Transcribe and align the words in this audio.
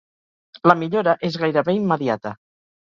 La 0.71 0.77
millora 0.79 1.15
és 1.31 1.39
gairebé 1.45 1.79
immediata. 1.85 2.37